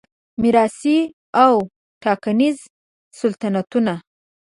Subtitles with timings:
[0.41, 0.99] میراثي
[1.43, 1.53] او
[2.03, 2.57] ټاکنیز
[3.19, 3.93] سلطنتونه